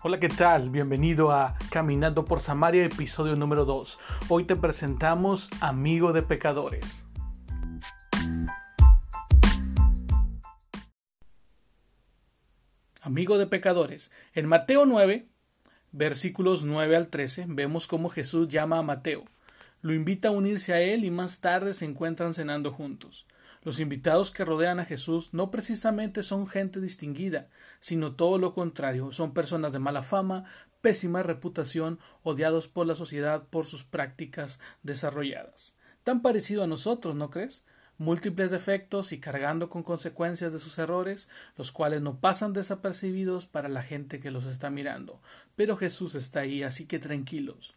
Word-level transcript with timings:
Hola, 0.00 0.20
¿qué 0.20 0.28
tal? 0.28 0.70
Bienvenido 0.70 1.32
a 1.32 1.56
Caminando 1.72 2.24
por 2.24 2.38
Samaria, 2.38 2.84
episodio 2.84 3.34
número 3.34 3.64
2. 3.64 3.98
Hoy 4.28 4.44
te 4.44 4.54
presentamos 4.54 5.50
Amigo 5.60 6.12
de 6.12 6.22
Pecadores. 6.22 7.04
Amigo 13.00 13.38
de 13.38 13.48
Pecadores. 13.48 14.12
En 14.34 14.46
Mateo 14.46 14.86
9, 14.86 15.26
versículos 15.90 16.62
9 16.62 16.94
al 16.94 17.08
13, 17.08 17.46
vemos 17.48 17.88
cómo 17.88 18.08
Jesús 18.08 18.46
llama 18.46 18.78
a 18.78 18.82
Mateo. 18.82 19.24
Lo 19.82 19.94
invita 19.94 20.28
a 20.28 20.30
unirse 20.30 20.74
a 20.74 20.80
él 20.80 21.04
y 21.04 21.10
más 21.10 21.40
tarde 21.40 21.74
se 21.74 21.86
encuentran 21.86 22.34
cenando 22.34 22.70
juntos. 22.70 23.26
Los 23.68 23.80
invitados 23.80 24.30
que 24.30 24.46
rodean 24.46 24.80
a 24.80 24.86
Jesús 24.86 25.28
no 25.32 25.50
precisamente 25.50 26.22
son 26.22 26.46
gente 26.46 26.80
distinguida, 26.80 27.50
sino 27.80 28.14
todo 28.16 28.38
lo 28.38 28.54
contrario, 28.54 29.12
son 29.12 29.34
personas 29.34 29.74
de 29.74 29.78
mala 29.78 30.02
fama, 30.02 30.46
pésima 30.80 31.22
reputación, 31.22 31.98
odiados 32.22 32.66
por 32.66 32.86
la 32.86 32.96
sociedad 32.96 33.46
por 33.50 33.66
sus 33.66 33.84
prácticas 33.84 34.58
desarrolladas. 34.82 35.76
Tan 36.02 36.22
parecido 36.22 36.64
a 36.64 36.66
nosotros, 36.66 37.14
¿no 37.14 37.28
crees? 37.28 37.66
múltiples 37.98 38.50
defectos 38.50 39.12
y 39.12 39.20
cargando 39.20 39.68
con 39.68 39.82
consecuencias 39.82 40.50
de 40.50 40.60
sus 40.60 40.78
errores, 40.78 41.28
los 41.58 41.70
cuales 41.70 42.00
no 42.00 42.20
pasan 42.20 42.54
desapercibidos 42.54 43.46
para 43.46 43.68
la 43.68 43.82
gente 43.82 44.18
que 44.18 44.30
los 44.30 44.46
está 44.46 44.70
mirando. 44.70 45.20
Pero 45.56 45.76
Jesús 45.76 46.14
está 46.14 46.40
ahí, 46.40 46.62
así 46.62 46.86
que 46.86 47.00
tranquilos. 47.00 47.76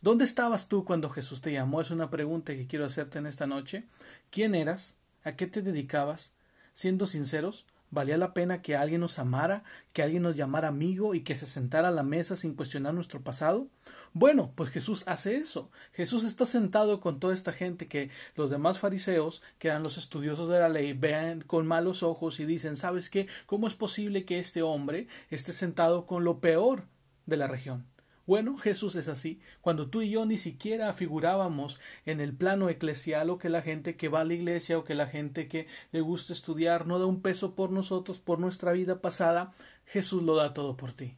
¿Dónde 0.00 0.26
estabas 0.26 0.68
tú 0.68 0.84
cuando 0.84 1.10
Jesús 1.10 1.40
te 1.40 1.50
llamó? 1.50 1.80
Es 1.80 1.90
una 1.90 2.08
pregunta 2.08 2.54
que 2.54 2.68
quiero 2.68 2.84
hacerte 2.84 3.18
en 3.18 3.26
esta 3.26 3.48
noche. 3.48 3.88
¿Quién 4.30 4.54
eras? 4.54 4.96
¿A 5.24 5.32
qué 5.36 5.46
te 5.46 5.62
dedicabas? 5.62 6.34
Siendo 6.74 7.06
sinceros, 7.06 7.64
¿valía 7.90 8.18
la 8.18 8.34
pena 8.34 8.60
que 8.60 8.76
alguien 8.76 9.00
nos 9.00 9.18
amara, 9.18 9.64
que 9.94 10.02
alguien 10.02 10.22
nos 10.22 10.36
llamara 10.36 10.68
amigo 10.68 11.14
y 11.14 11.22
que 11.22 11.34
se 11.34 11.46
sentara 11.46 11.88
a 11.88 11.92
la 11.92 12.02
mesa 12.02 12.36
sin 12.36 12.54
cuestionar 12.54 12.92
nuestro 12.92 13.22
pasado? 13.22 13.68
Bueno, 14.12 14.52
pues 14.54 14.68
Jesús 14.68 15.02
hace 15.06 15.36
eso. 15.36 15.70
Jesús 15.94 16.24
está 16.24 16.44
sentado 16.44 17.00
con 17.00 17.20
toda 17.20 17.32
esta 17.32 17.54
gente 17.54 17.88
que 17.88 18.10
los 18.36 18.50
demás 18.50 18.78
fariseos, 18.78 19.42
que 19.58 19.68
eran 19.68 19.82
los 19.82 19.96
estudiosos 19.96 20.48
de 20.50 20.60
la 20.60 20.68
ley, 20.68 20.92
vean 20.92 21.40
con 21.40 21.66
malos 21.66 22.02
ojos 22.02 22.38
y 22.38 22.44
dicen, 22.44 22.76
¿sabes 22.76 23.08
qué? 23.08 23.26
¿Cómo 23.46 23.66
es 23.66 23.74
posible 23.74 24.26
que 24.26 24.38
este 24.38 24.60
hombre 24.60 25.08
esté 25.30 25.52
sentado 25.52 26.04
con 26.04 26.22
lo 26.24 26.40
peor 26.40 26.84
de 27.24 27.38
la 27.38 27.46
región? 27.46 27.86
Bueno, 28.26 28.56
Jesús 28.56 28.96
es 28.96 29.08
así. 29.08 29.40
Cuando 29.60 29.88
tú 29.88 30.00
y 30.00 30.10
yo 30.10 30.24
ni 30.24 30.38
siquiera 30.38 30.92
figurábamos 30.94 31.78
en 32.06 32.20
el 32.20 32.34
plano 32.34 32.70
eclesial 32.70 33.28
o 33.28 33.38
que 33.38 33.50
la 33.50 33.60
gente 33.60 33.96
que 33.96 34.08
va 34.08 34.20
a 34.20 34.24
la 34.24 34.34
iglesia 34.34 34.78
o 34.78 34.84
que 34.84 34.94
la 34.94 35.06
gente 35.06 35.46
que 35.46 35.66
le 35.92 36.00
gusta 36.00 36.32
estudiar 36.32 36.86
no 36.86 36.98
da 36.98 37.06
un 37.06 37.20
peso 37.20 37.54
por 37.54 37.70
nosotros, 37.70 38.20
por 38.20 38.38
nuestra 38.38 38.72
vida 38.72 39.00
pasada, 39.02 39.52
Jesús 39.86 40.22
lo 40.22 40.36
da 40.36 40.54
todo 40.54 40.76
por 40.76 40.92
ti. 40.92 41.16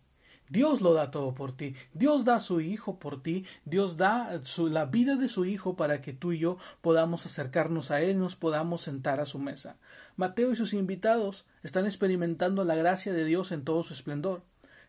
Dios 0.49 0.81
lo 0.81 0.95
da 0.95 1.11
todo 1.11 1.35
por 1.35 1.53
ti. 1.53 1.75
Dios 1.93 2.25
da 2.25 2.37
a 2.37 2.41
su 2.41 2.61
Hijo 2.61 2.99
por 2.99 3.23
ti. 3.23 3.45
Dios 3.65 3.97
da 3.97 4.41
la 4.59 4.85
vida 4.87 5.17
de 5.17 5.29
su 5.29 5.45
Hijo 5.45 5.77
para 5.77 6.01
que 6.01 6.13
tú 6.13 6.33
y 6.33 6.39
yo 6.39 6.59
podamos 6.81 7.27
acercarnos 7.27 7.91
a 7.91 8.01
Él, 8.01 8.19
nos 8.19 8.37
podamos 8.37 8.83
sentar 8.83 9.21
a 9.21 9.27
su 9.27 9.39
mesa. 9.39 9.77
Mateo 10.17 10.53
y 10.53 10.57
sus 10.57 10.73
invitados 10.73 11.47
están 11.63 11.85
experimentando 11.85 12.65
la 12.65 12.75
gracia 12.75 13.13
de 13.13 13.25
Dios 13.25 13.53
en 13.53 13.65
todo 13.65 13.83
su 13.83 13.93
esplendor. 13.93 14.43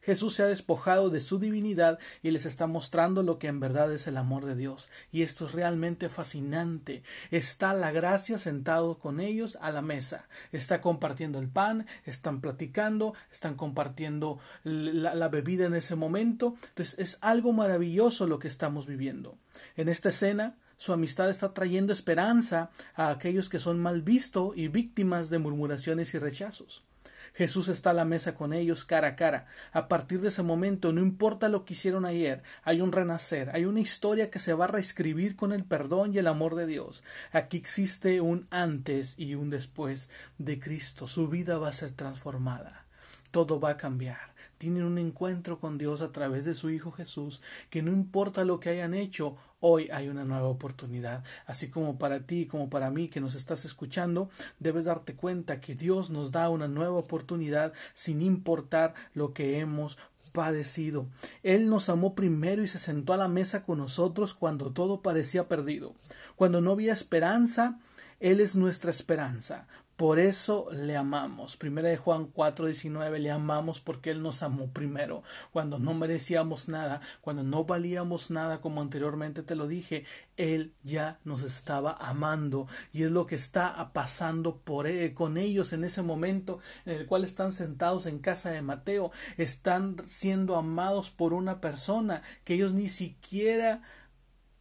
Jesús 0.08 0.36
se 0.36 0.44
ha 0.44 0.48
despojado 0.48 1.10
de 1.10 1.20
su 1.20 1.38
divinidad 1.38 2.00
y 2.24 2.32
les 2.32 2.46
está 2.46 2.66
mostrando 2.66 3.24
lo 3.24 3.40
que 3.40 3.48
en 3.48 3.60
verdad 3.60 3.92
es 3.92 4.08
el 4.08 4.16
amor 4.16 4.46
de 4.46 4.56
Dios. 4.56 4.90
Y 5.12 5.24
esto 5.24 5.48
es 5.48 5.52
realmente 5.52 6.08
fascinante. 6.08 7.04
Está 7.30 7.74
la 7.74 7.92
gracia 7.92 8.38
sentado 8.38 9.00
con 9.00 9.20
ellos 9.20 9.58
a 9.60 9.70
la 9.70 9.82
mesa. 9.82 10.30
Está 10.54 10.80
compartiendo 10.80 11.40
el 11.40 11.50
pan, 11.50 11.88
están 12.06 12.40
platicando, 12.40 13.16
están 13.34 13.56
compartiendo 13.56 14.40
la, 14.64 15.28
bebida 15.28 15.66
en 15.66 15.76
ese 15.76 15.98
momento. 15.98 16.56
Entonces 16.70 16.98
es 17.00 17.18
algo 17.20 17.52
maravilloso 17.52 18.28
lo 18.28 18.40
que 18.40 18.48
estamos 18.48 18.88
viviendo. 18.88 19.38
En 19.76 19.90
esta 19.90 20.08
escena 20.08 20.56
su 20.78 20.94
amistad 20.94 21.30
está 21.30 21.54
trayendo 21.54 21.92
esperanza 21.92 22.72
a 22.96 23.10
aquellos 23.10 23.50
que 23.50 23.60
son 23.60 23.82
mal 23.82 24.04
vistos 24.04 24.56
y 24.56 24.70
víctimas 24.70 25.30
de 25.30 25.40
murmuraciones 25.40 26.14
y 26.14 26.20
rechazos. 26.20 26.87
Jesús 27.34 27.68
está 27.68 27.92
a 27.92 27.94
la 27.94 28.06
mesa 28.06 28.36
con 28.36 28.54
ellos 28.54 28.86
cara 28.86 29.10
a 29.10 29.16
cara. 29.16 29.46
A 29.72 29.88
partir 29.88 30.22
de 30.22 30.30
ese 30.30 30.44
momento, 30.44 30.94
no 30.94 31.02
importa 31.02 31.50
lo 31.50 31.66
que 31.66 31.74
hicieron 31.74 32.06
ayer, 32.06 32.44
hay 32.64 32.82
un 32.82 32.92
renacer, 32.92 33.50
hay 33.54 33.66
una 33.66 33.80
historia 33.80 34.30
que 34.30 34.40
se 34.40 34.54
va 34.54 34.66
a 34.66 34.70
reescribir 34.70 35.36
con 35.36 35.52
el 35.52 35.64
perdón 35.64 36.14
y 36.14 36.18
el 36.18 36.28
amor 36.28 36.56
de 36.56 36.68
Dios. 36.68 37.04
Aquí 37.32 37.58
existe 37.58 38.22
un 38.22 38.48
antes 38.50 39.16
y 39.18 39.36
un 39.36 39.50
después 39.50 40.10
de 40.38 40.60
Cristo. 40.60 41.08
Su 41.08 41.28
vida 41.28 41.58
va 41.58 41.70
a 41.70 41.74
ser 41.74 41.92
transformada. 41.92 42.86
Todo 43.32 43.60
va 43.60 43.72
a 43.72 43.78
cambiar 43.78 44.37
tienen 44.58 44.84
un 44.84 44.98
encuentro 44.98 45.60
con 45.60 45.78
Dios 45.78 46.02
a 46.02 46.12
través 46.12 46.46
de 46.46 46.54
su 46.54 46.70
Hijo 46.70 46.92
Jesús, 46.92 47.42
que 47.70 47.82
no 47.82 47.92
importa 47.92 48.46
lo 48.46 48.60
que 48.60 48.70
hayan 48.70 48.94
hecho, 48.94 49.36
hoy 49.60 49.90
hay 49.92 50.10
una 50.10 50.26
nueva 50.26 50.48
oportunidad. 50.48 51.24
Así 51.46 51.70
como 51.70 51.98
para 51.98 52.22
ti, 52.22 52.46
como 52.46 52.70
para 52.70 52.90
mí 52.90 53.08
que 53.08 53.22
nos 53.22 53.36
estás 53.36 53.66
escuchando, 53.66 54.30
debes 54.60 54.86
darte 54.86 55.16
cuenta 55.16 55.60
que 55.60 55.76
Dios 55.76 56.10
nos 56.10 56.32
da 56.32 56.50
una 56.50 56.68
nueva 56.68 56.98
oportunidad 56.98 57.74
sin 57.94 58.22
importar 58.22 58.94
lo 59.14 59.34
que 59.34 59.60
hemos 59.60 59.98
padecido. 60.32 61.08
Él 61.42 61.70
nos 61.70 61.90
amó 61.90 62.14
primero 62.14 62.62
y 62.62 62.68
se 62.68 62.78
sentó 62.78 63.14
a 63.14 63.18
la 63.18 63.28
mesa 63.28 63.64
con 63.64 63.80
nosotros 63.80 64.34
cuando 64.34 64.72
todo 64.72 65.02
parecía 65.02 65.48
perdido. 65.48 65.96
Cuando 66.36 66.62
no 66.62 66.72
había 66.72 66.94
esperanza, 66.94 67.80
Él 68.20 68.40
es 68.40 68.56
nuestra 68.56 68.92
esperanza. 68.92 69.68
Por 69.98 70.20
eso 70.20 70.68
le 70.72 70.96
amamos. 70.96 71.58
Primera 71.58 71.90
de 71.90 71.98
Juan 71.98 72.28
4:19 72.32 73.18
le 73.18 73.32
amamos 73.32 73.80
porque 73.80 74.12
Él 74.12 74.22
nos 74.22 74.44
amó 74.44 74.68
primero, 74.68 75.24
cuando 75.52 75.80
no 75.80 75.96
merecíamos 75.96 76.70
nada, 76.70 77.02
cuando 77.20 77.42
no 77.42 77.66
valíamos 77.66 78.30
nada, 78.30 78.62
como 78.62 78.82
anteriormente 78.82 79.42
te 79.42 79.56
lo 79.56 79.68
dije, 79.68 80.06
Él 80.38 80.72
ya 80.84 81.20
nos 81.26 81.42
estaba 81.42 81.98
amando 82.00 82.68
y 82.94 83.04
es 83.04 83.12
lo 83.12 83.26
que 83.26 83.34
está 83.34 83.92
pasando 83.92 84.58
por 84.58 84.86
él, 84.86 85.16
con 85.16 85.36
ellos 85.36 85.74
en 85.74 85.84
ese 85.84 86.04
momento 86.04 86.60
en 86.86 86.94
el 87.00 87.08
cual 87.08 87.24
están 87.24 87.52
sentados 87.52 88.06
en 88.06 88.20
casa 88.20 88.52
de 88.52 88.62
Mateo, 88.62 89.12
están 89.38 89.98
siendo 90.08 90.58
amados 90.58 91.10
por 91.10 91.34
una 91.34 91.60
persona 91.60 92.22
que 92.44 92.54
ellos 92.54 92.74
ni 92.74 92.88
siquiera 92.88 93.82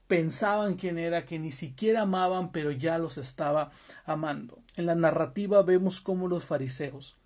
pensaban 0.06 0.76
quién 0.76 0.98
era, 0.98 1.26
que 1.26 1.38
ni 1.38 1.52
siquiera 1.52 2.02
amaban, 2.02 2.52
pero 2.52 2.70
ya 2.70 2.96
los 2.98 3.18
estaba 3.18 3.70
amando. 4.06 4.62
En 4.76 4.86
la 4.86 4.94
narrativa 4.94 5.62
vemos 5.62 6.00
cómo 6.00 6.28
los 6.28 6.44
fariseos 6.44 7.16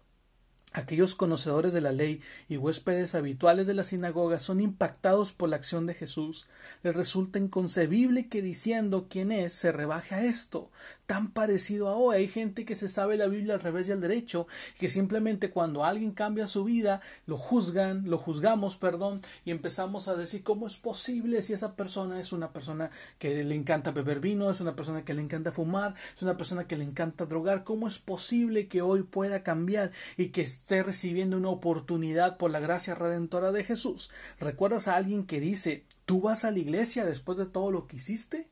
Aquellos 0.72 1.16
conocedores 1.16 1.72
de 1.72 1.80
la 1.80 1.90
ley 1.90 2.20
y 2.48 2.56
huéspedes 2.56 3.16
habituales 3.16 3.66
de 3.66 3.74
la 3.74 3.82
sinagoga 3.82 4.38
son 4.38 4.60
impactados 4.60 5.32
por 5.32 5.48
la 5.48 5.56
acción 5.56 5.84
de 5.86 5.94
Jesús. 5.94 6.46
Les 6.84 6.94
resulta 6.94 7.40
inconcebible 7.40 8.28
que 8.28 8.40
diciendo 8.40 9.06
quién 9.10 9.32
es 9.32 9.52
se 9.52 9.72
rebaje 9.72 10.14
a 10.14 10.24
esto, 10.24 10.70
tan 11.06 11.32
parecido 11.32 11.88
a 11.88 11.96
hoy. 11.96 12.16
Hay 12.16 12.28
gente 12.28 12.64
que 12.64 12.76
se 12.76 12.86
sabe 12.86 13.16
la 13.16 13.26
Biblia 13.26 13.54
al 13.54 13.60
revés 13.60 13.88
y 13.88 13.92
al 13.92 14.00
derecho, 14.00 14.46
que 14.78 14.88
simplemente 14.88 15.50
cuando 15.50 15.84
alguien 15.84 16.12
cambia 16.12 16.46
su 16.46 16.62
vida, 16.62 17.00
lo 17.26 17.36
juzgan, 17.36 18.08
lo 18.08 18.18
juzgamos, 18.18 18.76
perdón, 18.76 19.20
y 19.44 19.50
empezamos 19.50 20.06
a 20.06 20.14
decir 20.14 20.44
cómo 20.44 20.68
es 20.68 20.76
posible 20.76 21.42
si 21.42 21.52
esa 21.52 21.74
persona 21.74 22.20
es 22.20 22.32
una 22.32 22.52
persona 22.52 22.92
que 23.18 23.42
le 23.42 23.54
encanta 23.56 23.90
beber 23.90 24.20
vino, 24.20 24.48
es 24.52 24.60
una 24.60 24.76
persona 24.76 25.04
que 25.04 25.14
le 25.14 25.22
encanta 25.22 25.50
fumar, 25.50 25.96
es 26.14 26.22
una 26.22 26.36
persona 26.36 26.68
que 26.68 26.76
le 26.76 26.84
encanta 26.84 27.26
drogar, 27.26 27.64
cómo 27.64 27.88
es 27.88 27.98
posible 27.98 28.68
que 28.68 28.82
hoy 28.82 29.02
pueda 29.02 29.42
cambiar 29.42 29.90
y 30.16 30.28
que 30.28 30.59
esté 30.60 30.82
recibiendo 30.82 31.36
una 31.38 31.48
oportunidad 31.48 32.36
por 32.36 32.50
la 32.50 32.60
gracia 32.60 32.94
redentora 32.94 33.50
de 33.50 33.64
Jesús. 33.64 34.10
¿Recuerdas 34.38 34.88
a 34.88 34.96
alguien 34.96 35.26
que 35.26 35.40
dice, 35.40 35.84
¿tú 36.04 36.20
vas 36.20 36.44
a 36.44 36.50
la 36.50 36.58
iglesia 36.58 37.04
después 37.04 37.38
de 37.38 37.46
todo 37.46 37.70
lo 37.72 37.86
que 37.86 37.96
hiciste? 37.96 38.49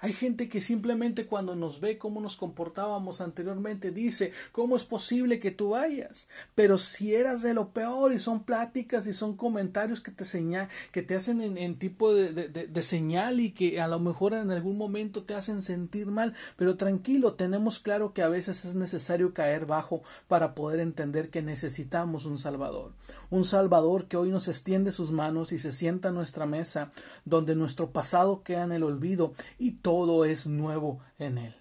Hay 0.00 0.12
gente 0.12 0.48
que 0.48 0.60
simplemente 0.60 1.26
cuando 1.26 1.56
nos 1.56 1.80
ve 1.80 1.98
cómo 1.98 2.20
nos 2.20 2.36
comportábamos 2.36 3.20
anteriormente 3.20 3.90
dice, 3.90 4.32
¿cómo 4.52 4.76
es 4.76 4.84
posible 4.84 5.40
que 5.40 5.50
tú 5.50 5.70
vayas? 5.70 6.28
Pero 6.54 6.78
si 6.78 7.16
eras 7.16 7.42
de 7.42 7.52
lo 7.52 7.70
peor 7.70 8.12
y 8.12 8.20
son 8.20 8.44
pláticas 8.44 9.08
y 9.08 9.12
son 9.12 9.36
comentarios 9.36 10.00
que 10.00 10.12
te 10.12 10.24
señal, 10.24 10.68
que 10.92 11.02
te 11.02 11.16
hacen 11.16 11.40
en, 11.40 11.78
tipo 11.78 12.14
de, 12.14 12.32
de, 12.32 12.82
señal 12.82 13.40
y 13.40 13.50
que 13.50 13.80
a 13.80 13.88
lo 13.88 13.98
mejor 13.98 14.34
en 14.34 14.52
algún 14.52 14.78
momento 14.78 15.24
te 15.24 15.34
hacen 15.34 15.62
sentir 15.62 16.06
mal, 16.06 16.32
pero 16.56 16.76
tranquilo, 16.76 17.34
tenemos 17.34 17.80
claro 17.80 18.12
que 18.12 18.22
a 18.22 18.28
veces 18.28 18.64
es 18.64 18.76
necesario 18.76 19.34
caer 19.34 19.66
bajo 19.66 20.02
para 20.28 20.54
poder 20.54 20.78
entender 20.78 21.28
que 21.28 21.42
necesitamos 21.42 22.24
un 22.24 22.38
Salvador. 22.38 22.92
Un 23.30 23.44
Salvador 23.44 24.06
que 24.06 24.16
hoy 24.16 24.30
nos 24.30 24.46
extiende 24.46 24.92
sus 24.92 25.10
manos 25.10 25.50
y 25.50 25.58
se 25.58 25.72
sienta 25.72 26.10
a 26.10 26.12
nuestra 26.12 26.46
mesa, 26.46 26.90
donde 27.24 27.56
nuestro 27.56 27.90
pasado 27.90 28.42
queda 28.44 28.62
en 28.62 28.72
el 28.72 28.84
olvido 28.84 29.32
y 29.58 29.72
todo 29.88 30.26
es 30.26 30.46
nuevo 30.46 31.00
en 31.18 31.38
él. 31.38 31.54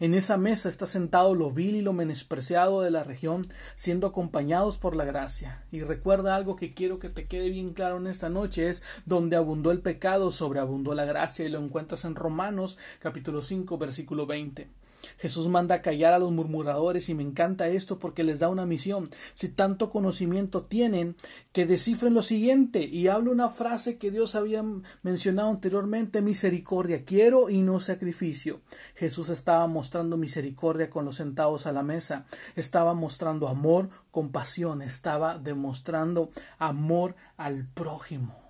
En 0.00 0.14
esa 0.14 0.38
mesa 0.38 0.70
está 0.70 0.86
sentado 0.86 1.34
lo 1.34 1.50
vil 1.50 1.76
y 1.76 1.82
lo 1.82 1.92
menospreciado 1.92 2.80
de 2.80 2.90
la 2.90 3.04
región, 3.04 3.46
siendo 3.74 4.06
acompañados 4.06 4.78
por 4.78 4.96
la 4.96 5.04
gracia. 5.04 5.62
Y 5.70 5.82
recuerda 5.82 6.36
algo 6.36 6.56
que 6.56 6.72
quiero 6.72 6.98
que 6.98 7.10
te 7.10 7.26
quede 7.26 7.50
bien 7.50 7.74
claro 7.74 7.98
en 7.98 8.06
esta 8.06 8.30
noche, 8.30 8.70
es 8.70 8.82
donde 9.04 9.36
abundó 9.36 9.72
el 9.72 9.82
pecado, 9.82 10.30
sobreabundó 10.30 10.94
la 10.94 11.04
gracia, 11.04 11.44
y 11.44 11.50
lo 11.50 11.62
encuentras 11.62 12.06
en 12.06 12.14
Romanos 12.14 12.78
capítulo 12.98 13.42
5 13.42 13.76
versículo 13.76 14.24
20. 14.24 14.70
Jesús 15.18 15.48
manda 15.48 15.76
a 15.76 15.82
callar 15.82 16.12
a 16.12 16.18
los 16.18 16.32
murmuradores 16.32 17.08
y 17.08 17.14
me 17.14 17.22
encanta 17.22 17.68
esto 17.68 17.98
porque 17.98 18.24
les 18.24 18.38
da 18.38 18.48
una 18.48 18.66
misión. 18.66 19.08
Si 19.34 19.48
tanto 19.48 19.90
conocimiento 19.90 20.62
tienen, 20.62 21.16
que 21.52 21.66
descifren 21.66 22.14
lo 22.14 22.22
siguiente 22.22 22.82
y 22.84 23.08
hablo 23.08 23.32
una 23.32 23.48
frase 23.48 23.98
que 23.98 24.10
Dios 24.10 24.34
había 24.34 24.64
mencionado 25.02 25.50
anteriormente, 25.50 26.22
misericordia 26.22 27.04
quiero 27.04 27.50
y 27.50 27.62
no 27.62 27.80
sacrificio. 27.80 28.60
Jesús 28.94 29.28
estaba 29.28 29.66
mostrando 29.66 30.16
misericordia 30.16 30.90
con 30.90 31.04
los 31.04 31.16
sentados 31.16 31.66
a 31.66 31.72
la 31.72 31.82
mesa, 31.82 32.26
estaba 32.54 32.94
mostrando 32.94 33.48
amor, 33.48 33.90
compasión, 34.10 34.82
estaba 34.82 35.38
demostrando 35.38 36.30
amor 36.58 37.16
al 37.36 37.66
prójimo 37.66 38.45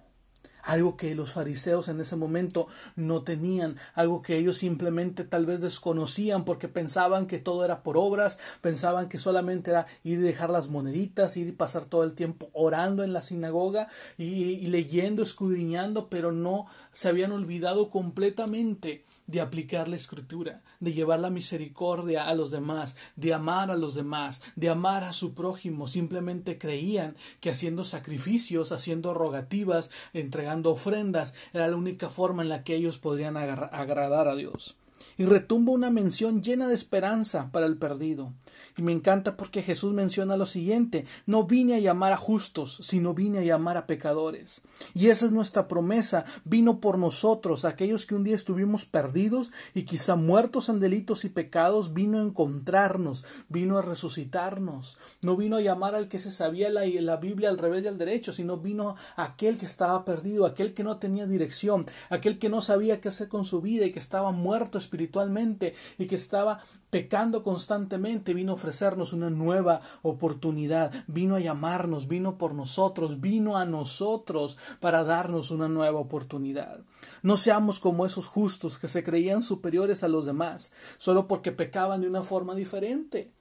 algo 0.67 0.97
que 0.97 1.15
los 1.15 1.33
fariseos 1.33 1.89
en 1.89 2.01
ese 2.01 2.17
momento 2.17 2.67
no 2.97 3.23
tenían, 3.23 3.77
algo 3.95 4.21
que 4.21 4.37
ellos 4.37 4.59
simplemente 4.59 5.25
tal 5.25 5.47
vez 5.47 5.61
desconocían 5.61 6.45
porque 6.45 6.69
pensaban 6.69 7.27
que 7.27 7.39
todo 7.39 7.65
era 7.65 7.83
por 7.83 7.97
obras, 7.97 8.39
pensaban 8.61 9.09
que 9.09 9.19
solamente 9.19 9.71
era 9.71 9.87
ir 10.03 10.19
y 10.19 10.23
dejar 10.23 10.51
las 10.51 10.69
moneditas, 10.69 11.37
ir 11.37 11.47
y 11.49 11.53
pasar 11.53 11.85
todo 11.85 12.03
el 12.03 12.15
tiempo 12.15 12.51
orando 12.53 13.05
en 13.05 13.13
la 13.13 13.23
sinagoga 13.23 13.89
y, 14.19 14.25
y 14.25 14.67
leyendo, 14.67 15.23
escudriñando, 15.23 16.09
pero 16.09 16.33
no 16.33 16.67
se 16.93 17.09
habían 17.09 17.33
olvidado 17.33 17.91
completamente 17.91 19.05
de 19.27 19.41
aplicar 19.41 19.89
la 19.89 19.97
escritura, 19.97 20.63
de 20.81 20.93
llevar 20.93 21.21
la 21.21 21.31
misericordia 21.31 22.29
a 22.29 22.35
los 22.35 22.51
demás, 22.51 22.97
de 23.17 23.35
amar 23.35 23.71
a 23.71 23.77
los 23.77 23.95
demás, 23.95 24.43
de 24.55 24.69
amar 24.69 25.05
a 25.05 25.13
su 25.13 25.35
prójimo. 25.35 25.87
Simplemente 25.87 26.59
creían 26.59 27.17
que 27.41 27.51
haciendo 27.51 27.85
sacrificios, 27.85 28.73
haciendo 28.73 29.15
rogativas, 29.15 29.91
entregando 30.13 30.71
ofrendas, 30.71 31.35
era 31.53 31.69
la 31.69 31.77
única 31.77 32.09
forma 32.09 32.43
en 32.43 32.49
la 32.49 32.63
que 32.63 32.75
ellos 32.75 32.99
podrían 32.99 33.37
agradar 33.37 34.29
a 34.29 34.37
Dios. 34.37 34.77
Y 35.19 35.25
retumba 35.25 35.73
una 35.73 35.91
mención 35.91 36.43
llena 36.43 36.69
de 36.69 36.75
esperanza 36.75 37.51
para 37.53 37.67
el 37.67 37.77
perdido. 37.79 38.33
Y 38.77 38.83
me 38.83 38.93
encanta 38.93 39.37
porque 39.37 39.63
Jesús 39.63 39.95
menciona 39.95 40.37
lo 40.37 40.45
siguiente, 40.45 41.07
no 41.25 41.45
vine 41.45 41.75
a 41.75 41.79
llamar 41.79 42.13
a 42.13 42.17
justos, 42.19 42.79
sino 42.83 43.15
vine 43.15 43.39
a 43.39 43.43
llamar 43.43 43.77
a 43.77 43.87
pecadores. 43.87 44.61
Y 44.95 45.09
esa 45.09 45.25
es 45.27 45.33
nuestra 45.33 45.67
promesa, 45.69 46.25
vino 46.45 46.81
por 46.81 46.99
nosotros, 46.99 47.65
aquellos 47.65 48.05
que 48.05 48.15
un 48.15 48.25
día 48.25 48.37
estuvimos 48.37 48.85
perdidos 48.85 49.51
y 49.75 49.85
quizá 49.85 50.17
muertos 50.17 50.69
en 50.69 50.81
delitos 50.81 51.25
y 51.25 51.31
pecados, 51.31 51.95
vino 51.95 52.19
a 52.19 52.23
encontrarnos, 52.23 53.25
vino 53.49 53.79
a 53.79 53.83
resucitarnos. 53.83 54.99
No 55.23 55.37
vino 55.37 55.57
a 55.57 55.63
llamar 55.63 55.95
al 55.95 56.09
que 56.09 56.19
se 56.19 56.31
sabía 56.31 56.69
la, 56.69 56.85
la 56.87 57.17
Biblia 57.17 57.49
al 57.49 57.59
revés 57.59 57.85
y 57.85 57.89
al 57.89 57.99
derecho, 57.99 58.33
sino 58.33 58.59
vino 58.59 58.95
a 59.17 59.25
aquel 59.25 59.57
que 59.59 59.67
estaba 59.67 60.05
perdido, 60.05 60.45
aquel 60.45 60.75
que 60.75 60.85
no 60.85 60.99
tenía 60.99 61.27
dirección, 61.27 61.87
aquel 62.11 62.39
que 62.39 62.49
no 62.49 62.61
sabía 62.61 63.01
qué 63.01 63.09
hacer 63.09 63.29
con 63.29 63.45
su 63.45 63.61
vida 63.61 63.87
y 63.87 63.93
que 63.93 63.99
estaba 63.99 64.33
muerto 64.33 64.79
espiritualmente 64.87 65.75
y 65.99 66.07
que 66.07 66.15
estaba 66.15 66.61
pecando 66.91 67.43
constantemente, 67.43 68.33
vino 68.33 68.53
a 68.53 68.55
ofrecernos 68.55 69.13
una 69.13 69.29
nueva 69.29 69.81
oportunidad, 70.03 70.93
vino 71.07 71.35
a 71.35 71.41
llamarnos, 71.41 72.09
vino 72.09 72.39
por 72.39 72.55
nosotros, 72.55 73.21
vino 73.21 73.57
a 73.57 73.67
nosotros 73.67 74.57
para 74.81 75.05
darnos 75.05 75.51
una 75.51 75.69
nueva 75.69 76.01
oportunidad. 76.01 76.81
No 77.23 77.37
seamos 77.37 77.81
como 77.81 78.07
esos 78.07 78.27
justos 78.27 78.79
que 78.79 78.89
se 78.89 79.03
creían 79.03 79.43
superiores 79.43 80.03
a 80.05 80.09
los 80.09 80.27
demás, 80.27 80.73
solo 80.97 81.27
porque 81.27 81.53
pecaban 81.53 82.01
de 82.01 82.09
una 82.09 82.23
forma 82.23 82.55
diferente. 82.55 83.33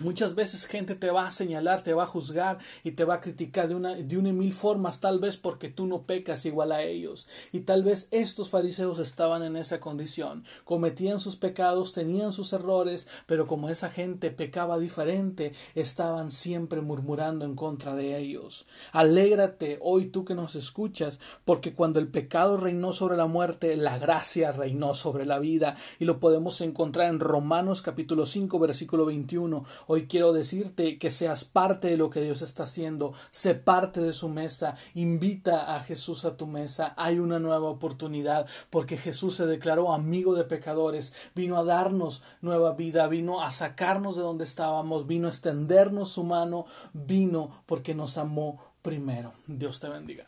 Muchas 0.00 0.34
veces 0.34 0.64
gente 0.64 0.94
te 0.94 1.10
va 1.10 1.26
a 1.26 1.32
señalar, 1.32 1.82
te 1.82 1.92
va 1.92 2.04
a 2.04 2.06
juzgar 2.06 2.56
y 2.82 2.92
te 2.92 3.04
va 3.04 3.16
a 3.16 3.20
criticar 3.20 3.68
de 3.68 3.74
una, 3.74 3.94
de 3.94 4.16
una 4.16 4.30
y 4.30 4.32
mil 4.32 4.54
formas, 4.54 5.00
tal 5.00 5.18
vez 5.18 5.36
porque 5.36 5.68
tú 5.68 5.86
no 5.86 6.04
pecas 6.04 6.46
igual 6.46 6.72
a 6.72 6.80
ellos. 6.80 7.28
Y 7.52 7.60
tal 7.60 7.82
vez 7.82 8.08
estos 8.10 8.48
fariseos 8.48 8.98
estaban 8.98 9.42
en 9.42 9.54
esa 9.54 9.80
condición. 9.80 10.44
Cometían 10.64 11.20
sus 11.20 11.36
pecados, 11.36 11.92
tenían 11.92 12.32
sus 12.32 12.54
errores, 12.54 13.06
pero 13.26 13.46
como 13.46 13.68
esa 13.68 13.90
gente 13.90 14.30
pecaba 14.30 14.78
diferente, 14.78 15.52
estaban 15.74 16.30
siempre 16.30 16.80
murmurando 16.80 17.44
en 17.44 17.54
contra 17.54 17.94
de 17.94 18.16
ellos. 18.16 18.64
Alégrate 18.92 19.78
hoy 19.82 20.06
tú 20.06 20.24
que 20.24 20.34
nos 20.34 20.54
escuchas, 20.54 21.20
porque 21.44 21.74
cuando 21.74 22.00
el 22.00 22.08
pecado 22.08 22.56
reinó 22.56 22.94
sobre 22.94 23.18
la 23.18 23.26
muerte, 23.26 23.76
la 23.76 23.98
gracia 23.98 24.52
reinó 24.52 24.94
sobre 24.94 25.26
la 25.26 25.38
vida. 25.38 25.76
Y 25.98 26.06
lo 26.06 26.18
podemos 26.18 26.62
encontrar 26.62 27.08
en 27.08 27.20
Romanos 27.20 27.82
capítulo 27.82 28.24
5, 28.24 28.58
versículo 28.58 29.04
21 29.04 29.66
Hoy 29.86 30.06
quiero 30.06 30.32
decirte 30.32 30.98
que 30.98 31.10
seas 31.10 31.44
parte 31.44 31.88
de 31.88 31.96
lo 31.96 32.10
que 32.10 32.20
Dios 32.20 32.42
está 32.42 32.64
haciendo, 32.64 33.12
sé 33.30 33.54
parte 33.54 34.00
de 34.00 34.12
su 34.12 34.28
mesa, 34.28 34.76
invita 34.94 35.74
a 35.74 35.80
Jesús 35.80 36.24
a 36.24 36.36
tu 36.36 36.46
mesa, 36.46 36.94
hay 36.96 37.18
una 37.18 37.38
nueva 37.38 37.68
oportunidad 37.68 38.46
porque 38.70 38.96
Jesús 38.96 39.36
se 39.36 39.46
declaró 39.46 39.92
amigo 39.92 40.34
de 40.34 40.44
pecadores, 40.44 41.12
vino 41.34 41.58
a 41.58 41.64
darnos 41.64 42.22
nueva 42.40 42.72
vida, 42.72 43.06
vino 43.08 43.42
a 43.42 43.50
sacarnos 43.50 44.16
de 44.16 44.22
donde 44.22 44.44
estábamos, 44.44 45.06
vino 45.06 45.28
a 45.28 45.30
extendernos 45.30 46.10
su 46.10 46.24
mano, 46.24 46.64
vino 46.92 47.62
porque 47.66 47.94
nos 47.94 48.18
amó 48.18 48.60
primero. 48.82 49.32
Dios 49.46 49.80
te 49.80 49.88
bendiga. 49.88 50.26